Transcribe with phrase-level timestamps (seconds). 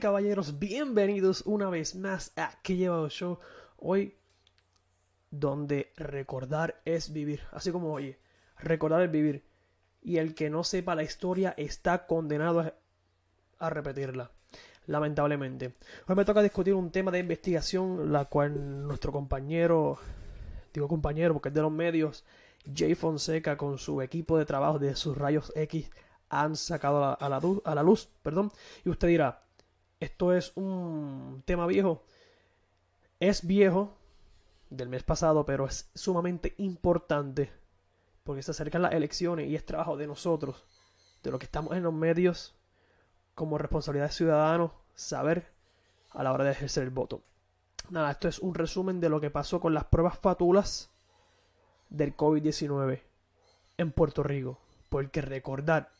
[0.00, 3.38] caballeros, bienvenidos una vez más a Que Llevado Show.
[3.76, 4.16] Hoy,
[5.30, 7.42] donde recordar es vivir.
[7.52, 8.18] Así como oye,
[8.58, 9.44] recordar es vivir.
[10.00, 12.72] Y el que no sepa la historia está condenado
[13.58, 14.30] a repetirla.
[14.86, 15.74] Lamentablemente.
[16.08, 19.98] Hoy me toca discutir un tema de investigación, la cual nuestro compañero,
[20.72, 22.24] digo compañero porque es de los medios,
[22.74, 25.90] Jay Fonseca con su equipo de trabajo de sus rayos X
[26.30, 28.50] han sacado luz, a la luz, perdón.
[28.84, 29.42] Y usted dirá,
[30.00, 32.02] esto es un tema viejo.
[33.20, 33.96] Es viejo
[34.70, 37.52] del mes pasado, pero es sumamente importante
[38.24, 40.64] porque se acercan las elecciones y es trabajo de nosotros,
[41.22, 42.54] de los que estamos en los medios,
[43.34, 45.52] como responsabilidad de ciudadanos, saber
[46.10, 47.22] a la hora de ejercer el voto.
[47.90, 50.90] Nada, esto es un resumen de lo que pasó con las pruebas fatulas
[51.88, 53.02] del COVID-19
[53.78, 55.90] en Puerto Rico, porque recordar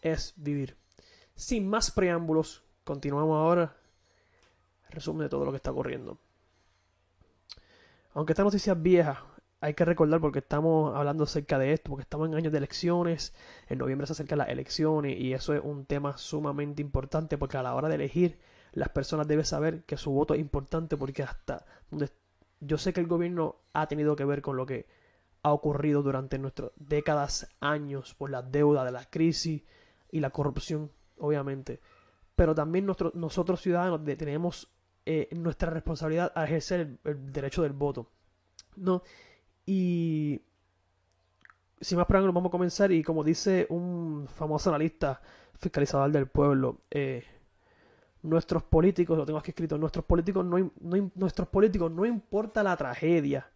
[0.00, 0.76] es vivir.
[1.34, 3.76] Sin más preámbulos, continuamos ahora.
[4.90, 6.18] Resumen de todo lo que está ocurriendo.
[8.14, 9.24] Aunque esta noticia es vieja,
[9.60, 13.34] hay que recordar porque estamos hablando acerca de esto, porque estamos en años de elecciones,
[13.68, 17.62] en noviembre se acercan las elecciones y eso es un tema sumamente importante porque a
[17.62, 18.38] la hora de elegir
[18.72, 22.10] las personas deben saber que su voto es importante porque hasta donde
[22.60, 24.86] yo sé que el gobierno ha tenido que ver con lo que
[25.42, 29.62] ha ocurrido durante nuestras décadas, años, por la deuda de la crisis,
[30.12, 31.80] y la corrupción, obviamente.
[32.40, 34.66] Pero también nosotros ciudadanos tenemos
[35.04, 38.12] eh, nuestra responsabilidad a ejercer el, derecho del voto.
[38.76, 39.02] ¿no?
[39.66, 40.40] Y
[41.82, 45.20] sin más preámbulos vamos a comenzar y como dice un famoso analista
[45.52, 47.26] fiscalizador del pueblo, eh,
[48.22, 50.72] nuestros políticos, lo tengo aquí escrito, nuestros políticos no,
[51.16, 53.52] nuestros políticos no importa la tragedia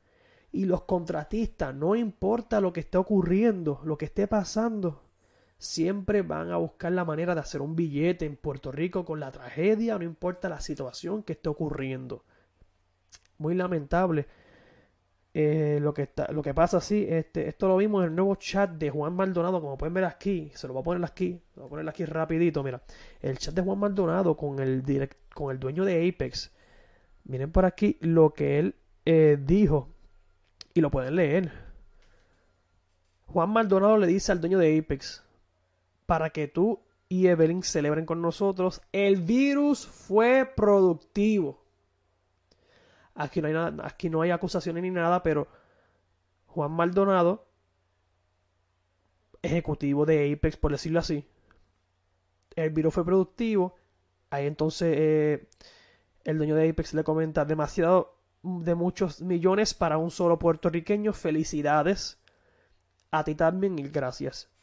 [0.53, 5.04] y los contratistas no importa lo que esté ocurriendo, lo que esté pasando,
[5.65, 9.33] siempre van a buscar la manera de hacer un billete en Puerto Rico con la
[9.33, 12.25] tragedia, no importa la situación que esté ocurriendo.
[13.39, 14.27] Muy lamentable
[15.37, 17.07] eh, lo, que está, lo que pasa así.
[17.09, 20.53] Este, esto lo vimos en el nuevo chat de Juan Maldonado, como pueden ver aquí.
[20.55, 22.63] Se lo voy a poner aquí, lo voy a poner aquí rapidito.
[22.63, 22.83] Mira,
[23.21, 26.53] el chat de Juan Maldonado con el, con el dueño de Apex.
[27.25, 29.89] Miren por aquí lo que él eh, dijo
[30.73, 31.51] y lo pueden leer.
[33.27, 35.25] Juan Maldonado le dice al dueño de Apex,
[36.07, 38.83] para que tú y Evelyn celebren con nosotros.
[38.93, 41.63] El virus fue productivo.
[43.15, 45.47] Aquí no hay, nada, aquí no hay acusaciones ni nada, pero
[46.47, 47.47] Juan Maldonado,
[49.43, 51.29] ejecutivo de Apex, por decirlo así,
[52.57, 53.77] el virus fue productivo.
[54.31, 55.49] Ahí entonces eh,
[56.25, 61.13] el dueño de Apex le comenta demasiado de muchos millones para un solo puertorriqueño.
[61.13, 62.21] Felicidades.
[63.11, 64.54] A ti también y gracias.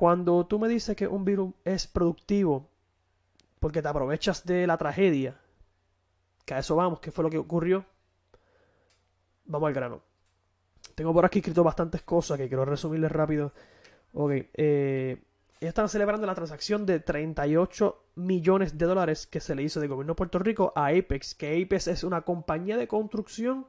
[0.00, 2.70] Cuando tú me dices que un virus es productivo
[3.58, 5.38] porque te aprovechas de la tragedia,
[6.46, 7.84] que a eso vamos, ¿qué fue lo que ocurrió?
[9.44, 10.00] Vamos al grano.
[10.94, 13.52] Tengo por aquí escrito bastantes cosas que quiero resumirles rápido.
[14.14, 15.22] Ok, eh,
[15.60, 20.14] están celebrando la transacción de 38 millones de dólares que se le hizo del gobierno
[20.14, 23.66] de Puerto Rico a Apex, que Apex es una compañía de construcción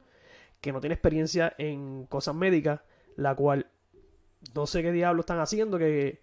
[0.62, 2.80] que no tiene experiencia en cosas médicas,
[3.16, 3.66] la cual
[4.54, 6.21] no sé qué diablo están haciendo, que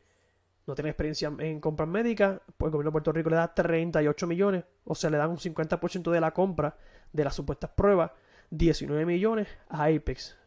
[0.69, 4.27] no tienen experiencia en compras médicas, pues el gobierno de Puerto Rico le da 38
[4.27, 6.77] millones, o sea, le dan un 50% de la compra
[7.11, 8.11] de las supuestas pruebas,
[8.51, 10.37] 19 millones a Apex.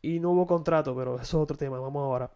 [0.00, 2.30] Y no hubo contrato, pero eso es otro tema, vamos ahora.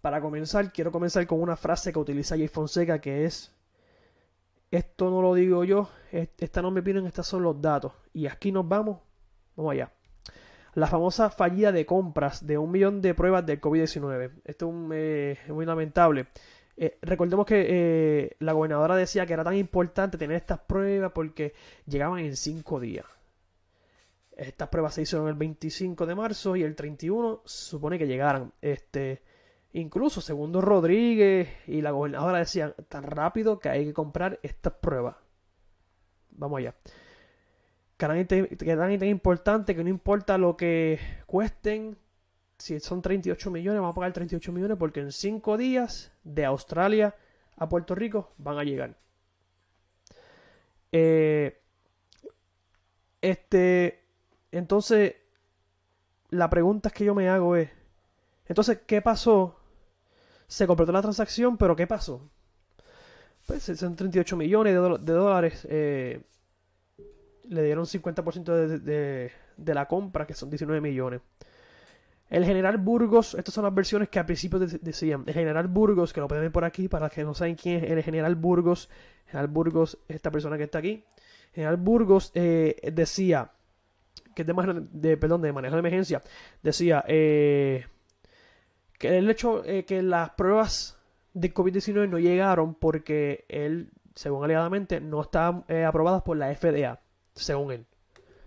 [0.00, 3.54] Para comenzar, quiero comenzar con una frase que utiliza Jay Fonseca, que es,
[4.70, 7.92] esto no lo digo yo, esta no me piden, estos son los datos.
[8.14, 9.00] Y aquí nos vamos,
[9.54, 9.92] vamos allá
[10.74, 14.30] la famosa fallida de compras de un millón de pruebas del COVID-19.
[14.44, 16.26] Esto es eh, muy lamentable.
[16.76, 21.54] Eh, recordemos que eh, la gobernadora decía que era tan importante tener estas pruebas porque
[21.86, 23.04] llegaban en cinco días.
[24.36, 28.52] Estas pruebas se hicieron el 25 de marzo y el 31 se supone que llegaran.
[28.62, 29.22] Este,
[29.72, 35.16] incluso segundo Rodríguez y la gobernadora decían tan rápido que hay que comprar estas pruebas.
[36.30, 36.74] Vamos allá
[37.98, 41.98] que tan, tan importante que no importa lo que cuesten,
[42.56, 47.14] si son 38 millones, vamos a pagar 38 millones porque en 5 días de Australia
[47.56, 48.96] a Puerto Rico van a llegar.
[50.92, 51.60] Eh,
[53.20, 54.04] este,
[54.52, 55.16] entonces,
[56.30, 57.68] la pregunta que yo me hago es,
[58.46, 59.56] entonces, ¿qué pasó?
[60.46, 62.30] Se completó la transacción, pero ¿qué pasó?
[63.44, 65.66] Pues son 38 millones de, dólares.
[65.68, 66.22] Eh,
[67.48, 71.20] le dieron 50% de, de, la compra, que son 19 millones.
[72.30, 75.24] El general Burgos, estas son las versiones que al principio decían.
[75.26, 77.84] El general Burgos, que lo pueden ver por aquí, para los que no saben quién
[77.84, 78.90] es el general Burgos.
[79.26, 81.04] General Burgos, esta persona que está aquí.
[81.54, 83.50] General Burgos eh, decía,
[84.34, 86.22] que es de, de, perdón, de manejo de emergencia,
[86.62, 87.86] decía eh,
[88.98, 90.98] que el hecho eh, que las pruebas
[91.32, 97.00] de COVID-19 no llegaron porque él, según alegadamente, no estaban aprobadas por la FDA,
[97.38, 97.86] según él.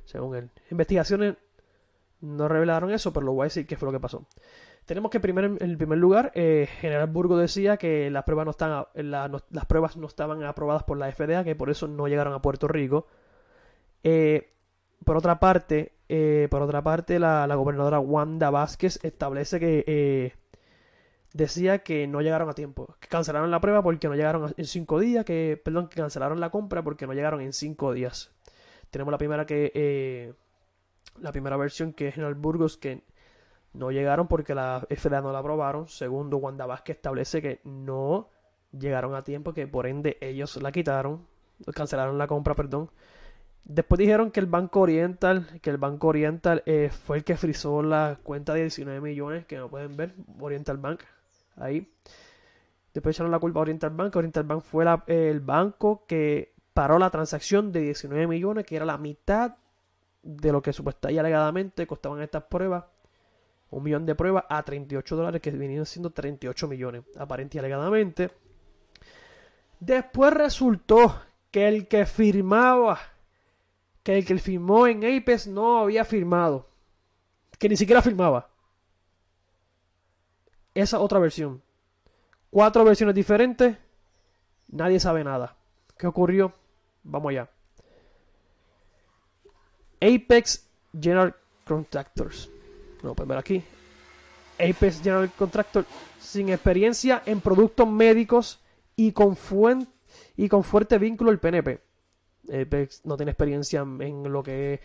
[0.05, 0.49] Según él.
[0.69, 1.35] Investigaciones
[2.21, 4.25] no revelaron eso, pero lo voy a decir qué fue lo que pasó.
[4.85, 8.85] Tenemos que primero, en primer lugar, eh, General Burgo decía que las pruebas no, están,
[8.93, 12.67] las pruebas no estaban aprobadas por la FDA, que por eso no llegaron a Puerto
[12.67, 13.07] Rico.
[14.03, 14.53] Eh,
[15.05, 20.33] por otra parte, eh, por otra parte, la, gobernadora Wanda Vázquez establece que
[21.33, 24.99] decía que no llegaron a tiempo, que cancelaron la prueba porque no llegaron en cinco
[24.99, 28.31] días, que perdón, que cancelaron la compra porque no llegaron en cinco días.
[28.91, 30.33] Tenemos la primera que
[31.19, 33.03] la primera versión que es en el Burgos que
[33.73, 35.87] no llegaron porque la FDA no la aprobaron.
[35.87, 38.29] Segundo, Wanda Vázquez establece que no
[38.71, 41.25] llegaron a tiempo, que por ende ellos la quitaron,
[41.73, 42.89] cancelaron la compra, perdón.
[43.63, 47.83] Después dijeron que el Banco Oriental, que el Banco Oriental eh, fue el que frizó
[47.83, 51.01] la cuenta de 19 millones, que no pueden ver, Oriental Bank,
[51.55, 51.93] ahí.
[52.93, 54.15] Después echaron la culpa a Oriental Bank.
[54.15, 58.97] Oriental Bank fue el banco que paró la transacción de 19 millones, que era la
[58.97, 59.55] mitad
[60.23, 62.85] de lo que supuestamente y alegadamente costaban estas pruebas,
[63.69, 68.31] un millón de pruebas a 38 dólares, que venían siendo 38 millones, aparente y alegadamente.
[69.79, 72.99] Después resultó que el que firmaba,
[74.03, 76.67] que el que firmó en Apex no había firmado,
[77.57, 78.49] que ni siquiera firmaba.
[80.73, 81.61] Esa otra versión.
[82.49, 83.77] Cuatro versiones diferentes,
[84.67, 85.55] nadie sabe nada.
[85.97, 86.53] ¿Qué ocurrió?
[87.03, 87.49] Vamos allá.
[90.01, 90.67] Apex
[90.99, 92.49] General Contractors.
[93.03, 93.63] No, pues ver aquí.
[94.59, 95.85] Apex General Contractor
[96.19, 98.59] sin experiencia en productos médicos
[98.95, 99.37] y con,
[100.37, 101.81] y con fuerte vínculo al PNP.
[102.47, 104.79] Apex no tiene experiencia en lo que es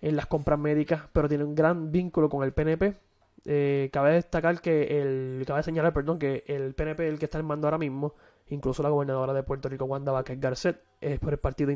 [0.00, 2.94] en las compras médicas, pero tiene un gran vínculo con el PNP.
[3.44, 7.46] Eh, cabe destacar que el, cabe señalar, perdón, que el PNP, el que está en
[7.46, 8.14] mando ahora mismo,
[8.48, 11.72] incluso la gobernadora de Puerto Rico, Wanda Vázquez Garcet, es por el Partido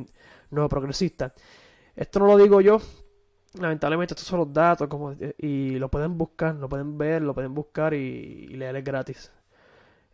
[0.50, 1.32] Nuevo Progresista.
[1.96, 2.80] Esto no lo digo yo.
[3.58, 4.88] Lamentablemente estos son los datos
[5.38, 9.32] y lo pueden buscar, lo pueden ver, lo pueden buscar y, leer gratis.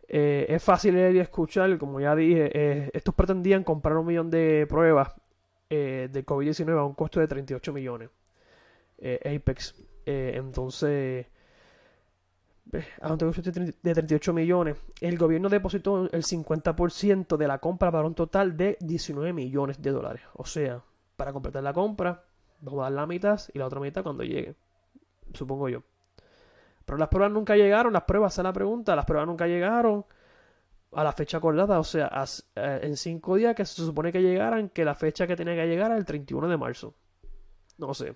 [0.07, 4.31] Eh, es fácil leer y escuchar, como ya dije, eh, estos pretendían comprar un millón
[4.31, 5.13] de pruebas
[5.69, 8.09] eh, de COVID-19 a un costo de 38 millones.
[8.99, 9.75] Apex.
[10.05, 11.27] entonces,
[13.01, 18.07] a un costo de 38 millones, el gobierno depositó el 50% de la compra para
[18.07, 20.21] un total de 19 millones de dólares.
[20.33, 20.81] O sea,
[21.15, 22.23] para completar la compra,
[22.61, 24.55] vamos a dar la mitad y la otra mitad cuando llegue.
[25.33, 25.83] Supongo yo.
[26.85, 30.05] Pero las pruebas nunca llegaron, las pruebas, esa es la pregunta, las pruebas nunca llegaron
[30.93, 32.09] a la fecha acordada, o sea,
[32.55, 35.67] eh, en cinco días que se supone que llegaran, que la fecha que tenía que
[35.67, 36.95] llegar era el 31 de marzo.
[37.77, 38.15] No sé.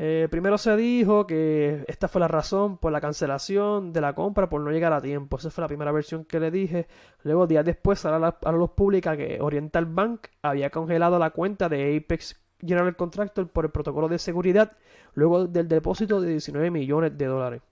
[0.00, 4.48] Eh, primero se dijo que esta fue la razón por la cancelación de la compra
[4.48, 5.38] por no llegar a tiempo.
[5.38, 6.86] Esa fue la primera versión que le dije.
[7.24, 11.68] Luego, días después, a la, a luz pública que Oriental Bank había congelado la cuenta
[11.68, 14.76] de Apex General Contractor por el protocolo de seguridad
[15.14, 17.62] luego del depósito de 19 millones de dólares.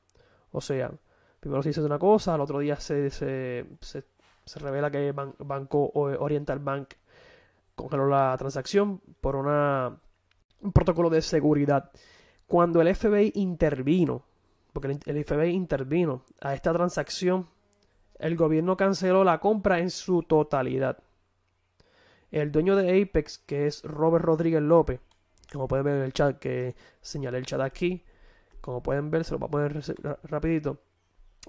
[0.51, 0.91] O sea,
[1.39, 6.59] primero se dice una cosa, al otro día se, se, se, revela que Banco Oriental
[6.59, 6.95] Bank
[7.77, 9.97] congeló la transacción por una,
[10.61, 11.93] un protocolo de seguridad
[12.47, 14.23] cuando el FBI intervino,
[14.73, 17.49] porque el FBI intervino a esta transacción,
[18.19, 20.99] el gobierno canceló la compra en su totalidad.
[22.31, 25.01] El dueño de Apex, que es Robert Rodríguez López,
[25.53, 28.03] como pueden ver en el chat que señalé el chat aquí,
[28.61, 30.79] como pueden ver, se lo voy a poner rapidito.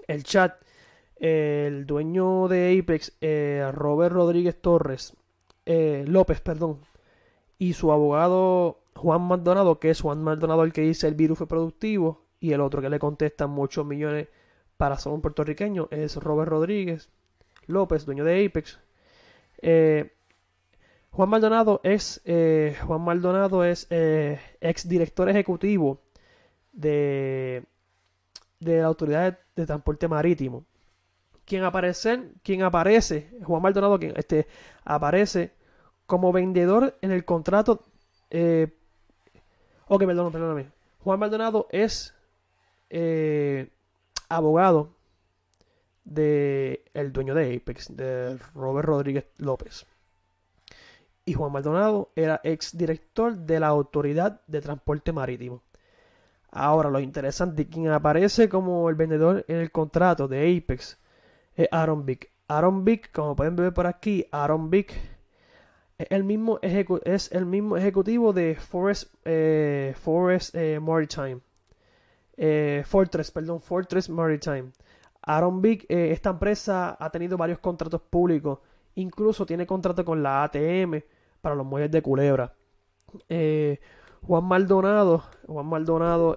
[0.06, 0.62] El chat,
[1.16, 5.16] el dueño de Apex, eh, Robert Rodríguez Torres,
[5.66, 6.80] eh, López, perdón,
[7.58, 11.46] y su abogado Juan Maldonado, que es Juan Maldonado el que dice el virus fue
[11.46, 14.28] productivo, y el otro que le contesta muchos millones
[14.76, 17.10] para ser un puertorriqueño es Robert Rodríguez
[17.66, 18.78] López, dueño de Apex.
[19.60, 20.12] Eh,
[21.10, 26.00] Juan Maldonado es eh, Juan Maldonado es eh, ex director ejecutivo
[26.72, 27.64] de,
[28.60, 30.64] de la autoridad de, transporte marítimo.
[31.44, 34.46] Quien aparece, quien aparece, Juan Maldonado, quien este,
[34.84, 35.52] aparece
[36.06, 37.84] como vendedor en el contrato
[39.88, 40.70] Ok, perdón, perdóname.
[41.02, 42.14] Juan Maldonado es
[42.90, 43.70] eh,
[44.28, 44.90] abogado
[46.04, 49.86] de el dueño de Apex, de Robert Rodríguez López.
[51.24, 55.62] Y Juan Maldonado era ex director de la Autoridad de Transporte Marítimo.
[56.50, 60.98] Ahora, lo interesante, quien aparece como el vendedor en el contrato de Apex
[61.54, 62.30] es Aaron Vick.
[62.48, 65.17] Aaron Vick, como pueden ver por aquí, Aaron Vick
[65.98, 71.40] es el mismo, es el mismo ejecutivo de Forest, eh, Forest eh, Maritime.
[72.36, 74.70] Eh, Fortress, perdón, Fortress Maritime.
[75.22, 78.60] Aaron Vick, esta empresa ha tenido varios contratos públicos.
[78.94, 81.02] Incluso tiene contrato con la ATM
[81.40, 82.54] para los muelles de Culebra.
[84.22, 86.36] Juan Maldonado, Juan Maldonado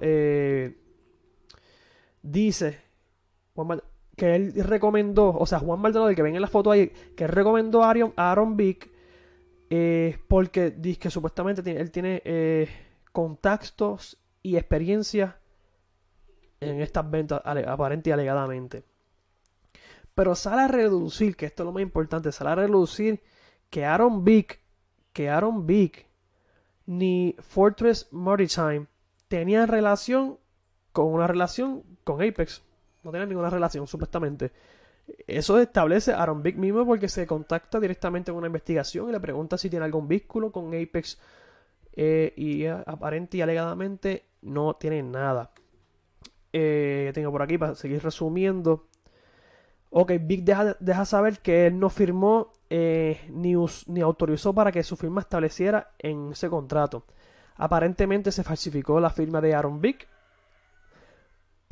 [2.22, 2.80] dice
[4.18, 7.28] que él recomendó, o sea, Juan Maldonado, el que ven en la foto ahí, que
[7.28, 8.91] recomendó a Aaron, Aaron Vick
[9.74, 12.68] eh, porque dice que supuestamente él tiene eh,
[13.14, 15.40] contactos y experiencia
[16.60, 18.84] en estas ventas aparente y alegadamente.
[20.14, 23.24] Pero sale a reducir, que esto es lo más importante, sale a reducir
[23.70, 24.60] que Aaron Vick,
[25.14, 26.06] que Aaron Vick
[26.86, 28.88] ni Fortress Maritime
[29.30, 30.38] tenían relación
[30.92, 32.62] con una relación con Apex.
[33.04, 34.52] No tenían ninguna relación, supuestamente.
[35.28, 39.58] Eso establece Aaron Big mismo porque se contacta directamente con una investigación y le pregunta
[39.58, 41.20] si tiene algún vínculo con Apex
[41.94, 45.52] eh, y aparente y alegadamente no tiene nada.
[46.54, 48.88] Eh, tengo por aquí para seguir resumiendo.
[49.90, 53.56] Ok, Big deja, saber que él no firmó eh, ni,
[53.88, 57.06] ni autorizó para que su firma estableciera en ese contrato.
[57.56, 60.08] Aparentemente se falsificó la firma de Aaron Big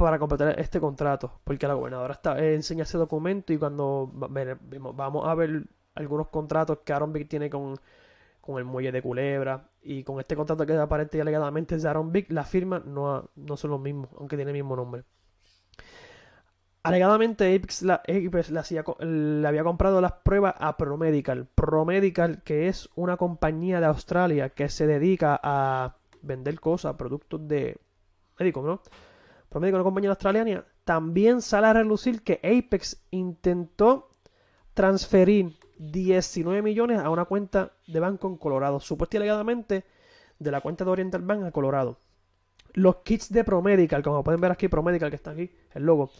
[0.03, 5.27] para completar este contrato, porque la gobernadora está, eh, enseña ese documento y cuando vamos
[5.27, 5.63] a ver
[5.95, 7.75] algunos contratos que Aaron Big tiene con,
[8.57, 12.11] el muelle de Culebra y con este contrato que aparente y alegadamente es de Aaron
[12.11, 15.03] Big, la firma no, no son los mismos, aunque tiene el mismo nombre.
[16.81, 21.45] Alegadamente Apex, le había comprado las pruebas a ProMedical.
[21.53, 27.77] ProMedical, que es una compañía de Australia que se dedica a vender cosas, productos de
[28.39, 28.81] médicos, ¿no?
[29.49, 34.09] Promedio la compañía australiana, también sale a relucir que Apex intentó
[34.73, 39.85] transferir 19 millones a una cuenta de banco en Colorado, supuestamente
[40.37, 41.97] de la cuenta de Oriental Bank a Colorado.
[42.73, 46.11] Los kits de ProMedical, como pueden ver aquí, ProMedical que está aquí, el logo.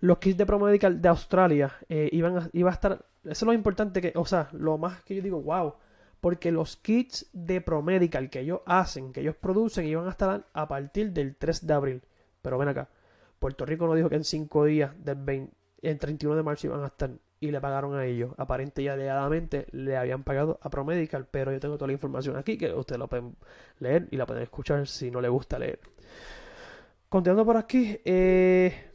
[0.00, 3.04] Los kits de ProMedical de Australia eh, iban a, iba a estar.
[3.22, 5.74] Eso es lo importante que, o sea, lo más que yo digo, wow.
[6.20, 10.68] Porque los kits de ProMedical que ellos hacen, que ellos producen, iban a estar a
[10.68, 12.02] partir del 3 de abril.
[12.44, 12.90] Pero ven acá.
[13.38, 16.82] Puerto Rico no dijo que en 5 días, del 20, el 31 de marzo iban
[16.82, 17.10] a estar
[17.40, 18.34] y le pagaron a ellos.
[18.36, 22.58] Aparente y alegadamente le habían pagado a ProMedical, pero yo tengo toda la información aquí
[22.58, 23.34] que ustedes lo pueden
[23.78, 25.80] leer y la pueden escuchar si no les gusta leer.
[27.08, 28.90] Continuando por aquí, eh,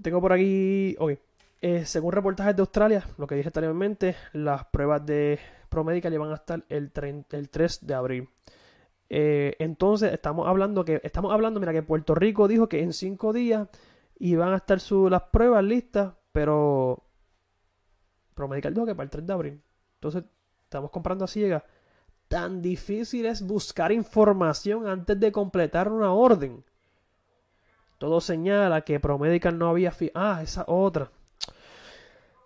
[0.00, 1.12] tengo por aquí, ok,
[1.60, 6.36] eh, según reportajes de Australia, lo que dije anteriormente, las pruebas de ProMedical iban a
[6.36, 6.90] estar el,
[7.30, 8.28] el 3 de abril.
[9.08, 13.32] Eh, entonces estamos hablando que estamos hablando, mira que Puerto Rico dijo que en cinco
[13.32, 13.68] días
[14.18, 17.04] iban a estar las pruebas listas, pero
[18.34, 19.62] Promedical dijo que para el 3 de abril.
[19.94, 20.24] Entonces
[20.64, 21.62] estamos comprando a ciegas.
[22.28, 26.64] Tan difícil es buscar información antes de completar una orden.
[27.98, 31.10] Todo señala que Promedical no había ah esa otra.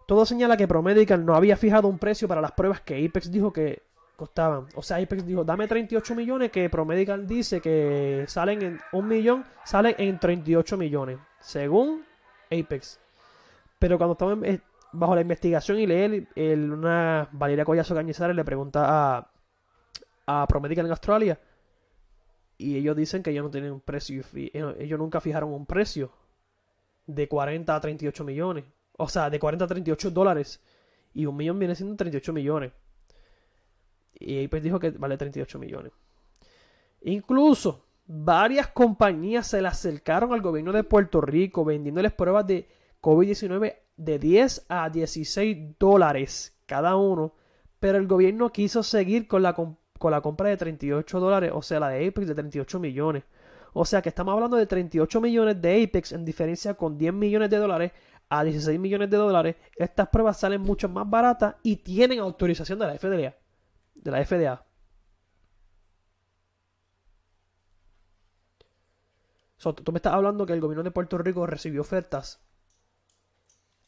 [0.07, 3.53] Todo señala que Promedical no había fijado un precio para las pruebas que Apex dijo
[3.53, 3.83] que
[4.21, 4.67] costaban.
[4.75, 9.47] O sea, Apex dijo, dame 38 millones, que Promedical dice que salen en un millón,
[9.65, 12.05] salen en 38 millones, según
[12.51, 13.01] Apex.
[13.79, 14.39] Pero cuando estamos
[14.93, 18.85] bajo la investigación y leer, el, una Valeria Collazo Cañizares le pregunta
[19.17, 19.31] a,
[20.27, 21.41] a Promedical en Australia,
[22.59, 26.13] y ellos dicen que ellos no tienen un precio, eh, ellos nunca fijaron un precio
[27.07, 28.65] de 40 a 38 millones.
[28.99, 30.61] O sea, de 40 a 38 dólares.
[31.15, 32.73] Y un millón viene siendo 38 millones.
[34.21, 35.93] Y pues dijo que vale 38 millones.
[37.01, 42.69] Incluso varias compañías se le acercaron al gobierno de Puerto Rico vendiéndoles pruebas de
[43.01, 47.35] COVID-19 de 10 a 16 dólares cada uno.
[47.81, 51.81] Pero el gobierno quiso seguir con la, con la compra de 38 dólares, o sea,
[51.81, 53.25] la de Apex de 38 millones.
[53.73, 57.49] O sea que estamos hablando de 38 millones de Apex en diferencia con 10 millones
[57.49, 57.93] de dólares
[58.29, 59.57] a 16 millones de dólares.
[59.77, 63.40] Estas pruebas salen mucho más baratas y tienen autorización de la FDA
[64.03, 64.67] de la FDA.
[69.85, 72.41] tú me estás hablando que el gobierno de Puerto Rico recibió ofertas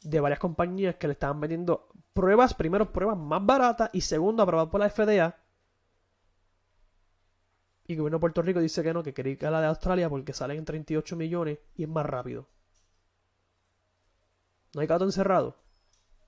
[0.03, 4.69] de varias compañías que le estaban vendiendo pruebas, primero pruebas más baratas y segundo aprobadas
[4.69, 5.35] por la FDA.
[7.87, 10.09] Y el gobierno de Puerto Rico dice que no, que quería que la de Australia
[10.09, 12.47] porque salen en 38 millones y es más rápido.
[14.73, 15.57] ¿No hay gato encerrado?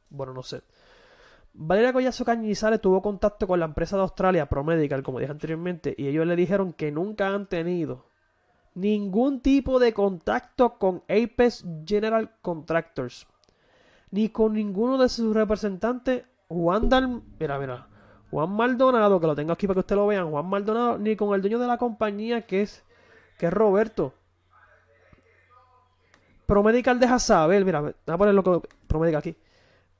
[0.09, 0.63] Bueno, no sé.
[1.57, 6.07] Valeria Collazo Cañizales tuvo contacto con la empresa de Australia ProMedical, como dije anteriormente, y
[6.07, 8.07] ellos le dijeron que nunca han tenido
[8.73, 13.25] ningún tipo de contacto con Apex General Contractors,
[14.11, 17.21] ni con ninguno de sus representantes, Juan Dal...
[17.39, 17.87] Mira, mira.
[18.31, 21.33] Juan Maldonado, que lo tengo aquí para que ustedes lo vean, Juan Maldonado, ni con
[21.33, 22.83] el dueño de la compañía que es,
[23.37, 24.13] que es Roberto.
[26.45, 29.37] Promedical deja saber, mira, voy a poner lo que Promedical aquí.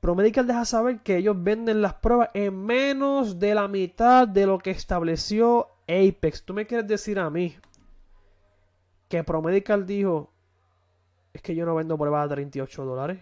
[0.06, 4.56] Promedical deja saber que ellos venden las pruebas en menos de la mitad de lo
[4.60, 6.44] que estableció Apex.
[6.44, 7.56] ¿Tú me quieres decir a mí
[9.08, 10.32] que Promedical dijo
[11.32, 13.20] es que yo no vendo pruebas a 38 dólares?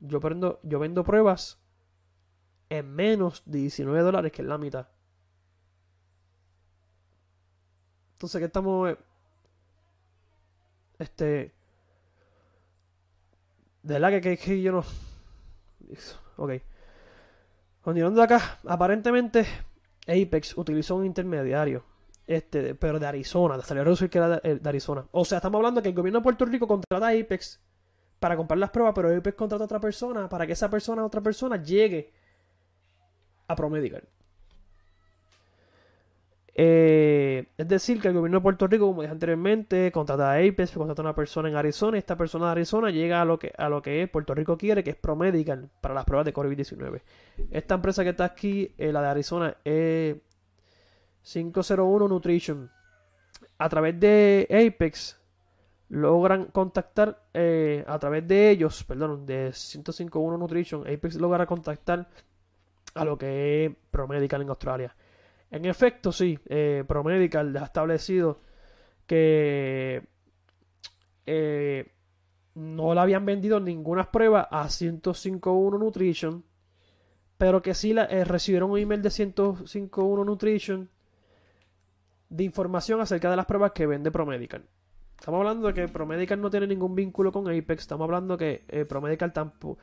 [0.00, 1.60] Yo vendo, yo vendo pruebas
[2.70, 4.88] en menos de 19 dólares, que es la mitad.
[8.14, 8.88] Entonces, ¿qué estamos?
[8.88, 8.98] Eh,
[10.98, 11.52] este.
[13.82, 14.82] De verdad que, que, yo no.
[16.36, 16.52] Ok.
[17.82, 19.46] Continuando acá, aparentemente
[20.06, 21.84] Apex utilizó un intermediario.
[22.26, 25.04] Este, pero de Arizona, de salió que era de, de, Arizona.
[25.12, 27.60] O sea, estamos hablando que el gobierno de Puerto Rico contrata a Apex
[28.18, 31.20] para comprar las pruebas, pero Apex contrata a otra persona para que esa persona, otra
[31.20, 32.12] persona, llegue
[33.46, 34.08] a Promedical.
[36.56, 40.70] Eh, es decir, que el gobierno de Puerto Rico, como dije anteriormente, contrata a Apex,
[40.72, 43.52] contrata a una persona en Arizona, y esta persona de Arizona llega a lo que,
[43.56, 47.02] a lo que Puerto Rico quiere, que es Promedical, para las pruebas de COVID-19.
[47.50, 50.16] Esta empresa que está aquí, eh, la de Arizona, es
[51.22, 52.70] 501 Nutrition.
[53.58, 55.18] A través de Apex,
[55.88, 62.08] logran contactar, eh, a través de ellos, perdón, de 1051 Nutrition, Apex logra contactar
[62.94, 64.94] a lo que es ProMedical en Australia.
[65.54, 68.40] En efecto, sí, eh, ProMedical ha establecido
[69.06, 70.02] que
[71.26, 71.92] eh,
[72.56, 76.44] no le habían vendido ninguna prueba a 1051 Nutrition,
[77.38, 80.90] pero que sí la, eh, recibieron un email de 1051 Nutrition
[82.30, 84.66] de información acerca de las pruebas que vende ProMedical.
[85.16, 89.32] Estamos hablando de que ProMedical no tiene ningún vínculo con Apex, estamos hablando que ProMedical
[89.32, 89.78] tampoco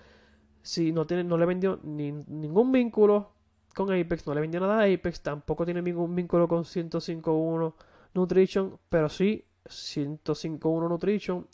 [0.61, 3.31] si no, tiene, no le vendió ningún vínculo
[3.73, 7.73] con Apex, no le vendió nada a Apex, tampoco tiene ningún vínculo con 105.1
[8.13, 11.47] Nutrition, pero sí 105.1 Nutrition,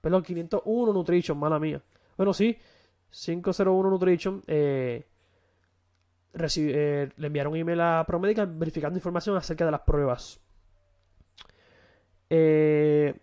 [0.00, 1.82] perdón, 501 Nutrition, mala mía.
[2.16, 2.56] Bueno, sí,
[3.10, 5.06] 501 Nutrition eh,
[6.34, 10.40] eh, le enviaron un email a ProMedical verificando información acerca de las pruebas.
[12.28, 13.14] Eh,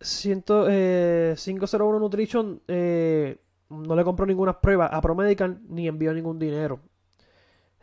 [0.00, 3.38] 100, eh, 501 Nutrition eh,
[3.72, 6.80] no le compró ninguna prueba a ProMedical ni envió ningún dinero.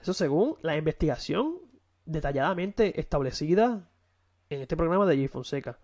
[0.01, 1.57] Eso según la investigación
[2.05, 3.89] detalladamente establecida
[4.49, 5.29] en este programa de J.
[5.31, 5.79] Fonseca.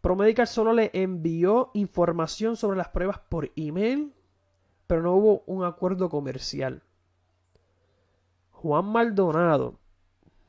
[0.00, 4.12] ProMedical solo le envió información sobre las pruebas por email,
[4.86, 6.82] pero no hubo un acuerdo comercial.
[8.50, 9.78] Juan Maldonado,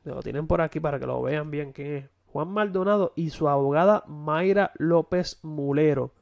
[0.04, 2.10] lo tienen por aquí para que lo vean bien quién es.
[2.26, 6.14] Juan Maldonado y su abogada Mayra López Mulero.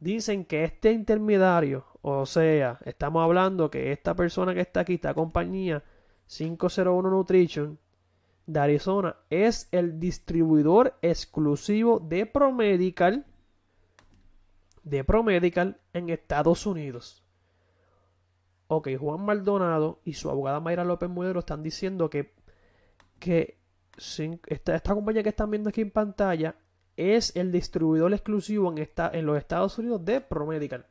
[0.00, 5.14] Dicen que este intermediario, o sea, estamos hablando que esta persona que está aquí, esta
[5.14, 5.82] compañía
[6.26, 7.78] 501 Nutrition
[8.46, 13.24] de Arizona, es el distribuidor exclusivo de Promedical
[14.82, 17.22] de Promedical en Estados Unidos.
[18.66, 22.34] Ok, Juan Maldonado y su abogada Mayra López Mulero están diciendo que,
[23.18, 23.58] que
[24.46, 26.56] esta, compañía que están viendo aquí en pantalla
[26.96, 30.86] es el distribuidor exclusivo en, esta, en los Estados Unidos de ProMedical.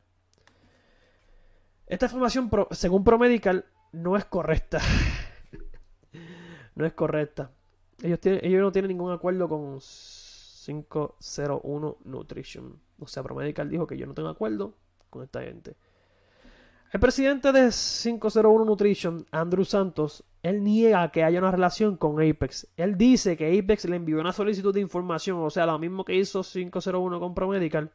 [1.92, 4.80] Esta información, según ProMedical, no es correcta.
[6.74, 7.50] no es correcta.
[8.02, 12.80] Ellos, tienen, ellos no tienen ningún acuerdo con 501 Nutrition.
[12.98, 14.74] O sea, ProMedical dijo que yo no tengo acuerdo
[15.10, 15.76] con esta gente.
[16.92, 22.68] El presidente de 501 Nutrition, Andrew Santos, él niega que haya una relación con Apex.
[22.78, 26.14] Él dice que Apex le envió una solicitud de información, o sea, lo mismo que
[26.14, 27.92] hizo 501 con ProMedical,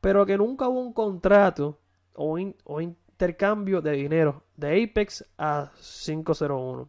[0.00, 1.78] pero que nunca hubo un contrato
[2.14, 2.36] o,
[3.20, 6.88] intercambio de dinero de Apex a 501.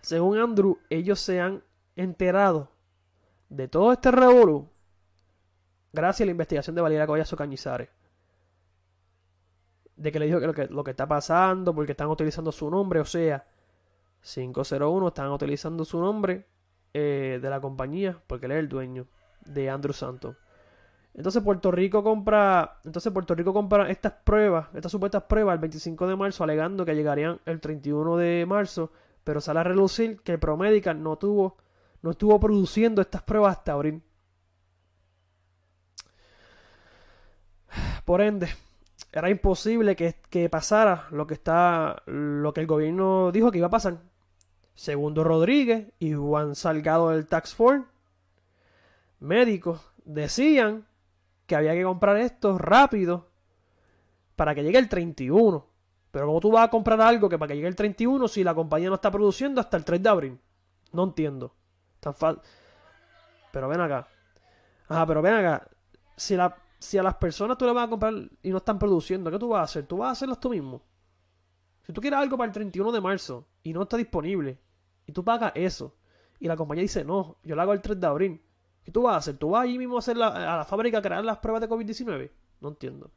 [0.00, 1.62] Según Andrew, ellos se han
[1.96, 2.72] enterado
[3.50, 4.70] de todo este revolú
[5.92, 7.90] gracias a la investigación de Valeria Collazo Cañizares
[9.96, 12.70] de que le dijo que lo, que lo que está pasando, porque están utilizando su
[12.70, 13.46] nombre, o sea,
[14.22, 16.46] 501 están utilizando su nombre
[16.94, 19.08] eh, de la compañía, porque él es el dueño
[19.44, 20.36] de Andrew Santos.
[21.14, 26.06] Entonces Puerto Rico compra, entonces Puerto Rico compra estas pruebas, estas supuestas pruebas el 25
[26.06, 28.92] de marzo, alegando que llegarían el 31 de marzo,
[29.24, 31.56] pero sale a relucir que Promedical no tuvo,
[32.02, 34.02] no estuvo produciendo estas pruebas hasta abril.
[38.04, 38.48] Por ende,
[39.12, 43.70] era imposible que, pasara lo que está lo que el gobierno dijo que iba a
[43.70, 43.98] pasar.
[44.74, 47.84] Segundo Rodríguez y Juan Salgado del Tax Force
[49.20, 50.86] médicos decían
[51.48, 53.30] que había que comprar esto rápido
[54.36, 55.66] para que llegue el 31.
[56.10, 58.54] Pero como tú vas a comprar algo que para que llegue el 31 si la
[58.54, 60.40] compañía no está produciendo hasta el 3 de abril?
[60.92, 61.54] No entiendo.
[62.00, 62.14] Tan
[63.50, 64.06] Pero ven acá.
[64.88, 65.66] Ajá, pero ven acá.
[66.16, 66.36] Si,
[66.78, 69.48] si a las personas tú le vas a comprar y no están produciendo, ¿qué tú
[69.48, 69.86] vas a hacer?
[69.86, 70.82] Tú vas a hacerlo tú mismo.
[71.82, 74.60] Si tú quieres algo para el 31 de marzo y no está disponible
[75.06, 75.96] y tú pagas eso
[76.38, 78.42] y la compañía dice, no, yo lo hago el 3 de abril.
[78.88, 79.36] ¿Qué tú vas a hacer?
[79.36, 81.68] ¿Tú vas allí mismo a hacer la, a la fábrica a crear las pruebas de
[81.68, 82.30] COVID-19?
[82.62, 83.10] No entiendo.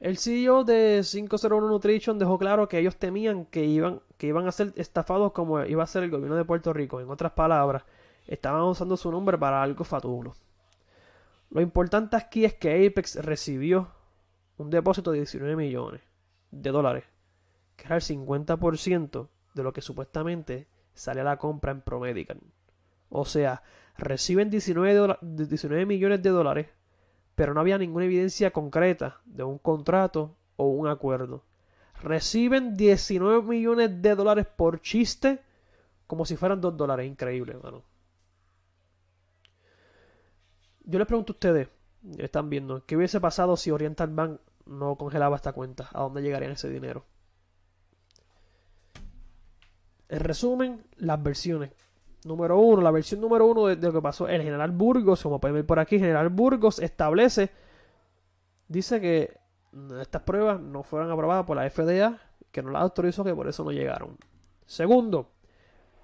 [0.00, 4.52] El CEO de 501 Nutrition dejó claro que ellos temían que iban, que iban a
[4.52, 6.98] ser estafados como iba a ser el gobierno de Puerto Rico.
[6.98, 7.84] En otras palabras,
[8.26, 10.34] estaban usando su nombre para algo fatulo.
[11.50, 13.88] Lo importante aquí es que Apex recibió
[14.56, 16.00] un depósito de 19 millones
[16.50, 17.04] de dólares,
[17.76, 22.40] que era el 50% de lo que supuestamente sale a la compra en Promedican.
[23.10, 23.62] O sea,
[23.98, 26.66] reciben 19, 19 millones de dólares
[27.36, 31.44] pero no había ninguna evidencia concreta de un contrato o un acuerdo.
[32.02, 35.40] Reciben 19 millones de dólares por chiste
[36.06, 37.06] como si fueran 2 dólares.
[37.06, 37.82] Increíble, hermano.
[40.84, 41.68] Yo les pregunto a ustedes,
[42.16, 45.90] están viendo, ¿qué hubiese pasado si Oriental Bank no congelaba esta cuenta?
[45.92, 47.04] ¿A dónde llegaría ese dinero?
[50.08, 51.72] En resumen, las versiones
[52.24, 55.54] número uno, la versión número uno de, lo que pasó, el general Burgos, como pueden
[55.54, 57.50] ver por aquí, general Burgos establece,
[58.68, 59.38] dice que
[60.00, 62.18] estas pruebas no fueron aprobadas por la FDA,
[62.50, 64.16] que no las autorizó, que por eso no llegaron.
[64.64, 65.30] Segundo,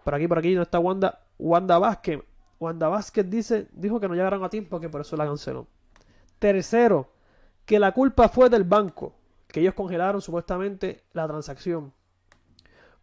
[0.05, 2.21] por aquí, por aquí no está Wanda, Wanda Vázquez.
[2.61, 5.67] Wanda Vázquez dice, dijo que no llegaron a tiempo, que por eso la canceló.
[6.39, 7.09] Tercero,
[7.65, 9.15] que la culpa fue del banco,
[9.49, 11.93] que ellos congelaron supuestamente la transacción.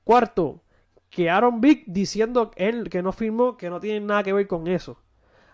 [0.03, 0.61] Cuarto,
[1.09, 4.67] que Aaron Vick diciendo él que no firmó, que no tiene nada que ver con
[4.67, 5.01] eso.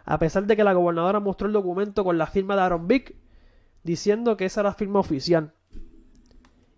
[0.03, 3.15] A pesar de que la gobernadora mostró el documento con la firma de Aaron Vick,
[3.83, 5.53] diciendo que esa era la firma oficial.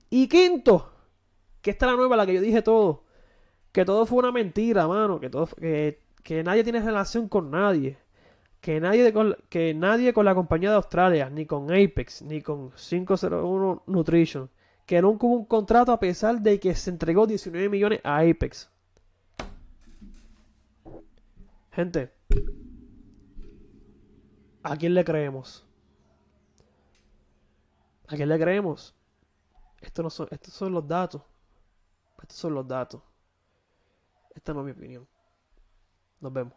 [0.10, 0.92] Y quinto,
[1.62, 3.04] que esta es la nueva, la que yo dije todo,
[3.72, 7.98] que todo fue una mentira, mano, que, todo, que, que nadie tiene relación con nadie.
[8.62, 12.72] Que nadie, con, que nadie con la compañía de Australia, ni con Apex, ni con
[12.72, 14.50] 501 Nutrition,
[14.88, 18.72] que nunca hubo un contrato a pesar de que se entregó 19 millones a Apex.
[21.74, 22.14] Gente,
[24.64, 25.66] ¿a quién le creemos?
[28.08, 28.96] ¿A quién le creemos?
[29.82, 31.22] Esto no son, estos son los datos.
[32.22, 33.04] Estos son los datos.
[34.34, 35.06] Esta no es mi opinión.
[36.22, 36.54] Nos vemos.